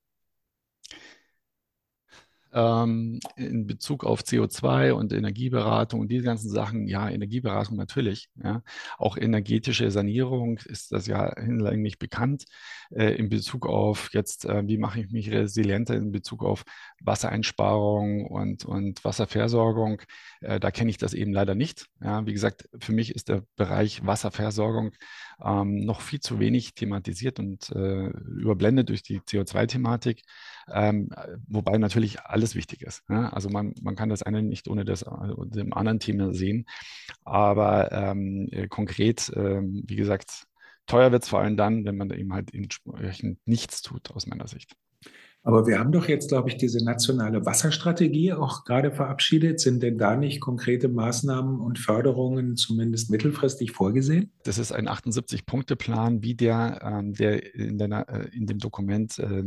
[2.58, 8.28] Ähm, in Bezug auf CO2 und Energieberatung und diese ganzen Sachen, ja, Energieberatung natürlich.
[8.42, 8.62] Ja.
[8.98, 12.44] Auch energetische Sanierung ist das ja hinlänglich bekannt.
[12.90, 16.64] Äh, in Bezug auf jetzt, äh, wie mache ich mich resilienter in Bezug auf
[17.00, 20.02] Wassereinsparung und, und Wasserversorgung,
[20.40, 21.86] äh, da kenne ich das eben leider nicht.
[22.02, 22.26] Ja.
[22.26, 24.92] Wie gesagt, für mich ist der Bereich Wasserversorgung
[25.44, 30.22] ähm, noch viel zu wenig thematisiert und äh, überblendet durch die CO2-Thematik,
[30.72, 31.10] ähm,
[31.46, 33.08] wobei natürlich alles wichtig ist.
[33.08, 33.32] Ne?
[33.32, 36.66] Also man, man kann das eine nicht ohne das also dem anderen Thema sehen,
[37.24, 40.46] aber ähm, äh, konkret, ähm, wie gesagt,
[40.86, 44.48] teuer wird es vor allem dann, wenn man eben halt entsprechend nichts tut, aus meiner
[44.48, 44.74] Sicht.
[45.48, 49.60] Aber wir haben doch jetzt, glaube ich, diese nationale Wasserstrategie auch gerade verabschiedet.
[49.60, 54.30] Sind denn da nicht konkrete Maßnahmen und Förderungen zumindest mittelfristig vorgesehen?
[54.42, 59.42] Das ist ein 78-Punkte-Plan, wie der, ähm, der, in, der äh, in, dem Dokument äh,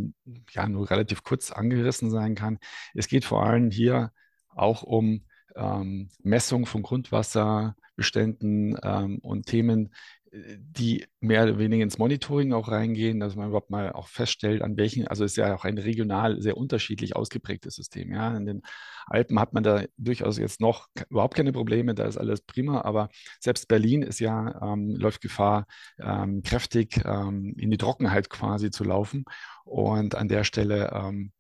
[0.50, 2.58] ja nur relativ kurz angerissen sein kann.
[2.96, 4.12] Es geht vor allem hier
[4.50, 5.22] auch um
[5.56, 9.94] ähm, Messung von Grundwasserbeständen ähm, und Themen,
[10.34, 14.78] die mehr oder weniger ins Monitoring auch reingehen, dass man überhaupt mal auch feststellt, an
[14.78, 18.14] welchen, also es ist ja auch ein regional sehr unterschiedlich ausgeprägtes System.
[18.14, 18.62] Ja, in den
[19.08, 23.10] Alpen hat man da durchaus jetzt noch überhaupt keine Probleme, da ist alles prima, aber
[23.42, 25.66] selbst Berlin ist ja, ähm, läuft Gefahr,
[26.00, 29.26] ähm, kräftig ähm, in die Trockenheit quasi zu laufen.
[29.66, 31.34] Und an der Stelle, ähm,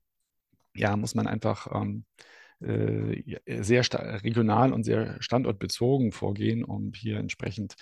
[0.74, 2.24] ja, muss man einfach ähm, äh,
[2.62, 3.84] sehr
[4.24, 7.76] regional und sehr standortbezogen vorgehen, um hier entsprechend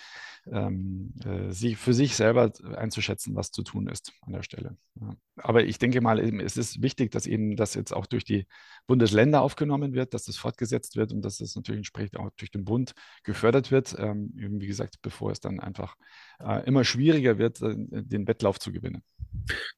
[0.46, 4.76] ähm, äh, sie, für sich selber einzuschätzen, was zu tun ist an der Stelle.
[5.00, 5.14] Ja.
[5.36, 8.46] Aber ich denke mal, es ist wichtig, dass eben das jetzt auch durch die
[8.86, 12.64] Bundesländer aufgenommen wird, dass das fortgesetzt wird und dass das natürlich entsprechend auch durch den
[12.64, 13.94] Bund gefördert wird.
[13.98, 16.29] Ähm, wie gesagt, bevor es dann einfach äh,
[16.66, 19.02] immer schwieriger wird, äh, den Wettlauf zu gewinnen.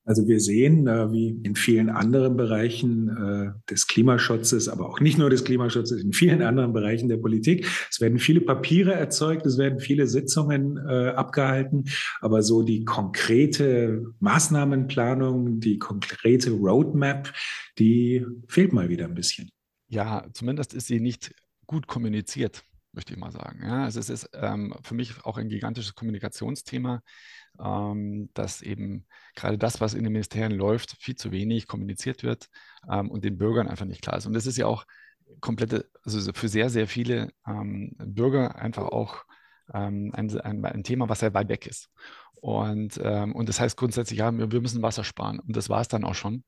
[0.05, 5.19] Also wir sehen, äh, wie in vielen anderen Bereichen äh, des Klimaschutzes, aber auch nicht
[5.19, 9.59] nur des Klimaschutzes, in vielen anderen Bereichen der Politik, es werden viele Papiere erzeugt, es
[9.59, 11.85] werden viele Sitzungen äh, abgehalten,
[12.21, 17.33] aber so die konkrete Maßnahmenplanung, die konkrete Roadmap,
[17.79, 19.51] die fehlt mal wieder ein bisschen.
[19.89, 21.35] Ja, zumindest ist sie nicht
[21.67, 23.61] gut kommuniziert möchte ich mal sagen.
[23.63, 27.03] Ja, also es ist ähm, für mich auch ein gigantisches Kommunikationsthema,
[27.61, 32.49] ähm, dass eben gerade das, was in den Ministerien läuft, viel zu wenig kommuniziert wird
[32.91, 34.27] ähm, und den Bürgern einfach nicht klar ist.
[34.27, 34.85] Und das ist ja auch
[35.41, 39.25] komplette, also für sehr, sehr viele ähm, Bürger einfach auch
[39.73, 41.91] ähm, ein, ein, ein, Thema, was sehr weit weg ist.
[42.35, 45.39] Und, ähm, und das heißt grundsätzlich, ja, wir müssen Wasser sparen.
[45.39, 46.45] Und das war es dann auch schon.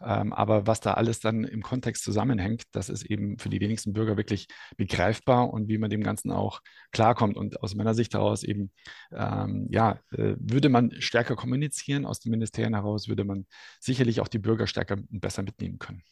[0.00, 3.92] Ähm, aber was da alles dann im Kontext zusammenhängt, das ist eben für die wenigsten
[3.92, 6.60] Bürger wirklich begreifbar und wie man dem Ganzen auch
[6.92, 7.36] klarkommt.
[7.36, 8.70] Und aus meiner Sicht heraus eben,
[9.12, 13.46] ähm, ja, äh, würde man stärker kommunizieren aus den Ministerien heraus, würde man
[13.80, 16.02] sicherlich auch die Bürger stärker und besser mitnehmen können.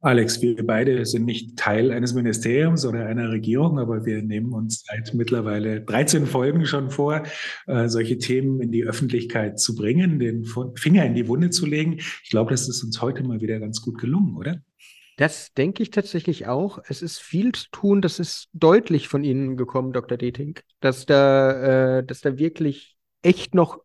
[0.00, 4.84] Alex, wir beide sind nicht Teil eines Ministeriums oder einer Regierung, aber wir nehmen uns
[4.86, 7.24] seit mittlerweile 13 Folgen schon vor,
[7.66, 10.44] äh, solche Themen in die Öffentlichkeit zu bringen, den
[10.76, 11.96] Finger in die Wunde zu legen.
[12.22, 14.62] Ich glaube, das ist uns heute mal wieder ganz gut gelungen, oder?
[15.16, 16.78] Das denke ich tatsächlich auch.
[16.86, 18.00] Es ist viel zu tun.
[18.00, 20.16] Das ist deutlich von Ihnen gekommen, Dr.
[20.16, 23.80] Deting, dass da, äh, dass da wirklich echt noch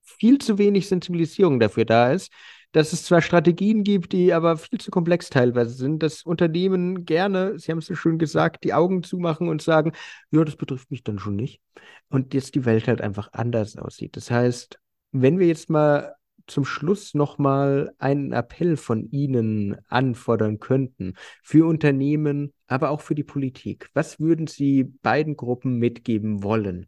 [0.00, 2.32] viel zu wenig Sensibilisierung dafür da ist
[2.72, 7.58] dass es zwar Strategien gibt, die aber viel zu komplex teilweise sind, dass Unternehmen gerne,
[7.58, 9.92] Sie haben es so schön gesagt, die Augen zumachen und sagen,
[10.30, 11.60] ja, das betrifft mich dann schon nicht.
[12.08, 14.16] Und jetzt die Welt halt einfach anders aussieht.
[14.16, 14.78] Das heißt,
[15.12, 16.14] wenn wir jetzt mal
[16.46, 23.24] zum Schluss nochmal einen Appell von Ihnen anfordern könnten für Unternehmen, aber auch für die
[23.24, 23.90] Politik.
[23.94, 26.86] Was würden Sie beiden Gruppen mitgeben wollen?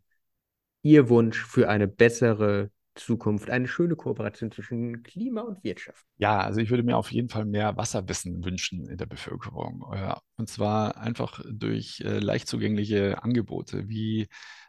[0.82, 6.04] Ihr Wunsch für eine bessere Zukunft, eine schöne Kooperation zwischen Klima und Wirtschaft.
[6.18, 9.84] Ja, also ich würde mir auf jeden Fall mehr Wasserwissen wünschen in der Bevölkerung.
[10.36, 14.28] Und zwar einfach durch äh, leicht zugängliche Angebote wie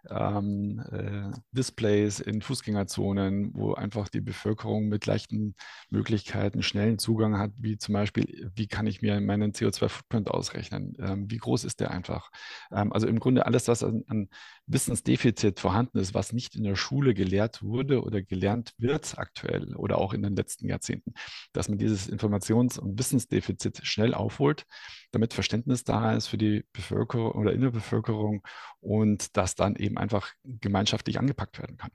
[0.10, 5.56] ähm, äh, Displays in Fußgängerzonen, wo einfach die Bevölkerung mit leichten
[5.90, 10.96] Möglichkeiten schnellen Zugang hat, wie zum Beispiel, wie kann ich mir meinen CO2-Footprint ausrechnen?
[11.00, 12.32] Ähm, wie groß ist der einfach?
[12.72, 14.30] Ähm, also im Grunde alles, was an, an,
[14.68, 19.98] Wissensdefizit vorhanden ist, was nicht in der Schule gelehrt wurde oder gelernt wird aktuell oder
[19.98, 21.14] auch in den letzten Jahrzehnten,
[21.52, 24.66] dass man dieses Informations- und Wissensdefizit schnell aufholt,
[25.12, 28.44] damit Verständnis da ist für die Bevölkerung oder in der Bevölkerung
[28.80, 31.92] und dass dann eben einfach gemeinschaftlich angepackt werden kann.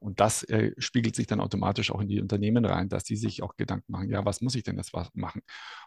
[0.00, 3.42] Und das äh, spiegelt sich dann automatisch auch in die Unternehmen rein, dass die sich
[3.42, 5.42] auch Gedanken machen, ja, was muss ich denn jetzt machen?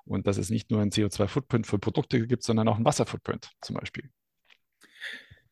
[0.05, 3.75] Und dass es nicht nur einen CO2-Footprint für Produkte gibt, sondern auch einen Wasser-Footprint zum
[3.75, 4.09] Beispiel.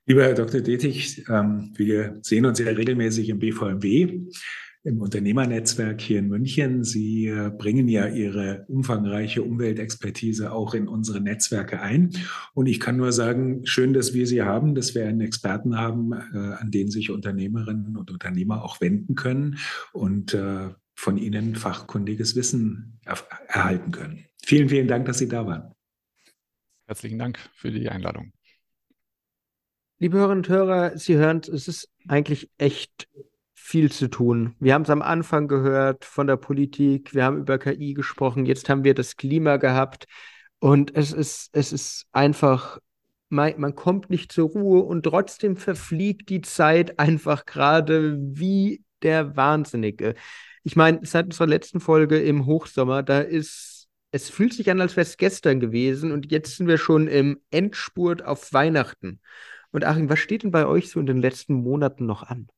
[0.06, 0.62] Lieber Herr Dr.
[0.62, 4.28] Detig, ähm, wir sehen uns ja regelmäßig im BVMW
[4.84, 6.84] im Unternehmernetzwerk hier in München.
[6.84, 12.12] Sie äh, bringen ja Ihre umfangreiche Umweltexpertise auch in unsere Netzwerke ein.
[12.54, 16.12] Und ich kann nur sagen, schön, dass wir Sie haben, dass wir einen Experten haben,
[16.12, 19.58] äh, an den sich Unternehmerinnen und Unternehmer auch wenden können
[19.93, 23.00] und äh, von Ihnen fachkundiges Wissen
[23.48, 24.26] erhalten können.
[24.43, 25.74] Vielen, vielen Dank, dass Sie da waren.
[26.88, 28.34] Herzlichen Dank für die Einladung.
[29.98, 33.08] Liebe Hörerinnen und Hörer, Sie hören, es ist eigentlich echt
[33.74, 34.56] viel zu tun.
[34.60, 38.70] Wir haben es am Anfang gehört von der Politik, wir haben über KI gesprochen, jetzt
[38.70, 40.06] haben wir das Klima gehabt
[40.60, 42.78] und es ist, es ist einfach,
[43.30, 49.36] man, man kommt nicht zur Ruhe und trotzdem verfliegt die Zeit einfach gerade wie der
[49.36, 50.14] Wahnsinnige.
[50.64, 54.96] Ich meine, seit unserer letzten Folge im Hochsommer, da ist, es fühlt sich an, als
[54.96, 59.20] wäre es gestern gewesen und jetzt sind wir schon im Endspurt auf Weihnachten.
[59.72, 62.50] Und Achim, was steht denn bei euch so in den letzten Monaten noch an?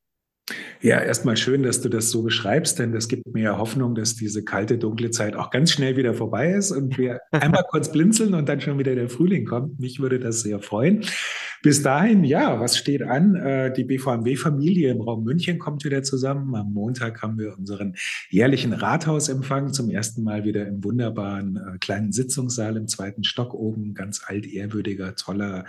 [0.79, 4.15] Ja, erstmal schön, dass du das so beschreibst, denn das gibt mir ja Hoffnung, dass
[4.15, 8.35] diese kalte, dunkle Zeit auch ganz schnell wieder vorbei ist und wir einmal kurz blinzeln
[8.35, 9.79] und dann schon wieder der Frühling kommt.
[9.79, 11.03] Mich würde das sehr freuen.
[11.63, 13.33] Bis dahin, ja, was steht an?
[13.35, 16.53] Äh, die BVMW-Familie im Raum München kommt wieder zusammen.
[16.53, 17.95] Am Montag haben wir unseren
[18.29, 23.95] jährlichen Rathausempfang zum ersten Mal wieder im wunderbaren äh, kleinen Sitzungssaal im zweiten Stock oben.
[23.95, 25.65] Ganz altehrwürdiger, toller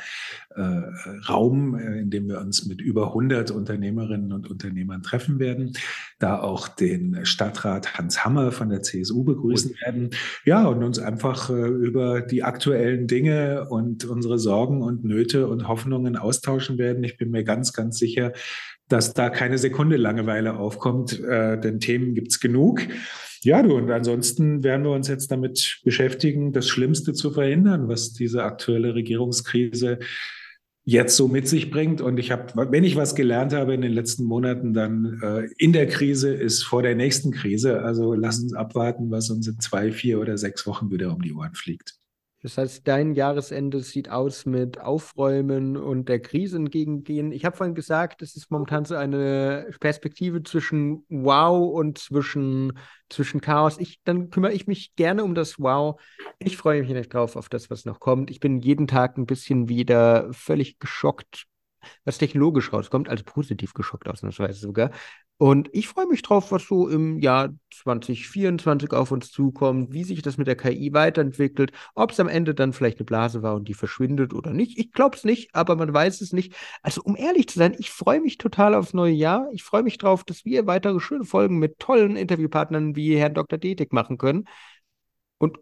[0.54, 4.65] äh, Raum, äh, in dem wir uns mit über 100 Unternehmerinnen und Unternehmern
[5.02, 5.72] treffen werden.
[6.18, 10.10] Da auch den Stadtrat Hans Hammer von der CSU begrüßen werden.
[10.44, 15.68] Ja, und uns einfach äh, über die aktuellen Dinge und unsere Sorgen und Nöte und
[15.68, 17.04] Hoffnungen Hoffnungen austauschen werden.
[17.04, 18.32] Ich bin mir ganz, ganz sicher,
[18.88, 22.82] dass da keine Sekunde Langeweile aufkommt, äh, denn Themen gibt es genug.
[23.42, 28.12] Ja, du, und ansonsten werden wir uns jetzt damit beschäftigen, das Schlimmste zu verhindern, was
[28.12, 29.98] diese aktuelle Regierungskrise
[30.86, 32.00] jetzt so mit sich bringt.
[32.00, 35.72] Und ich habe, wenn ich was gelernt habe in den letzten Monaten, dann äh, in
[35.72, 37.82] der Krise ist vor der nächsten Krise.
[37.82, 41.34] Also lass uns abwarten, was uns in zwei, vier oder sechs Wochen wieder um die
[41.34, 41.96] Ohren fliegt.
[42.42, 47.32] Das heißt, dein Jahresende sieht aus mit Aufräumen und der Krise entgegengehen.
[47.32, 53.40] Ich habe vorhin gesagt, es ist momentan so eine Perspektive zwischen Wow und zwischen, zwischen
[53.40, 53.78] Chaos.
[53.78, 56.00] Ich, dann kümmere ich mich gerne um das Wow.
[56.38, 58.30] Ich freue mich nicht drauf auf das, was noch kommt.
[58.30, 61.46] Ich bin jeden Tag ein bisschen wieder völlig geschockt
[62.04, 64.90] was technologisch rauskommt, also positiv geschockt ausnahmsweise sogar.
[65.38, 70.22] Und ich freue mich drauf, was so im Jahr 2024 auf uns zukommt, wie sich
[70.22, 73.68] das mit der KI weiterentwickelt, ob es am Ende dann vielleicht eine Blase war und
[73.68, 74.78] die verschwindet oder nicht.
[74.78, 76.54] Ich glaube es nicht, aber man weiß es nicht.
[76.82, 79.50] Also um ehrlich zu sein, ich freue mich total aufs neue Jahr.
[79.52, 83.58] Ich freue mich drauf, dass wir weitere schöne Folgen mit tollen Interviewpartnern wie Herrn Dr.
[83.58, 84.48] Detik machen können.
[85.36, 85.58] Und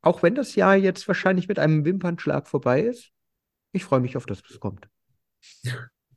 [0.00, 3.12] auch wenn das Jahr jetzt wahrscheinlich mit einem Wimpernschlag vorbei ist,
[3.70, 4.88] ich freue mich auf das, was kommt.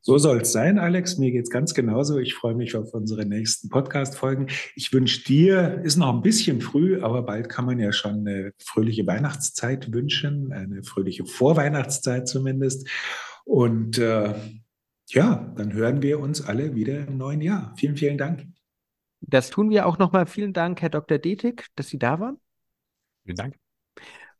[0.02, 1.18] So soll es sein, Alex.
[1.18, 2.20] Mir geht es ganz genauso.
[2.20, 4.48] Ich freue mich auf unsere nächsten Podcast-Folgen.
[4.76, 8.54] Ich wünsche dir, ist noch ein bisschen früh, aber bald kann man ja schon eine
[8.60, 12.88] fröhliche Weihnachtszeit wünschen, eine fröhliche Vorweihnachtszeit zumindest.
[13.44, 14.34] Und äh,
[15.10, 17.74] ja, dann hören wir uns alle wieder im neuen Jahr.
[17.78, 18.48] Vielen, vielen Dank.
[19.22, 20.28] Das tun wir auch nochmal.
[20.28, 21.18] Vielen Dank, Herr Dr.
[21.18, 22.40] Detig, dass Sie da waren.
[23.26, 23.69] Vielen Dank.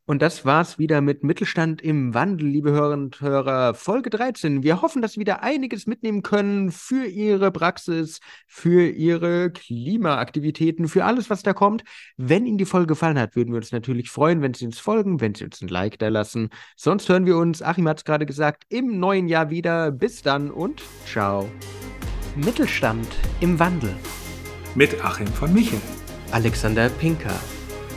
[0.06, 4.64] Und das war's wieder mit Mittelstand im Wandel, liebe Hörerinnen und Hörer, Folge 13.
[4.64, 11.04] Wir hoffen, dass Sie wieder einiges mitnehmen können für Ihre Praxis, für Ihre Klimaaktivitäten, für
[11.04, 11.84] alles, was da kommt.
[12.16, 15.20] Wenn Ihnen die Folge gefallen hat, würden wir uns natürlich freuen, wenn Sie uns folgen,
[15.20, 16.50] wenn Sie uns ein Like da lassen.
[16.74, 19.92] Sonst hören wir uns, Achim hat es gerade gesagt, im neuen Jahr wieder.
[19.92, 21.48] Bis dann und ciao.
[22.34, 23.06] Mittelstand
[23.40, 23.94] im Wandel.
[24.74, 25.80] Mit Achim von Michel.
[26.32, 27.38] Alexander Pinker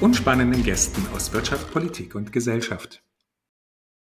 [0.01, 3.02] und spannenden Gästen aus Wirtschaft, Politik und Gesellschaft.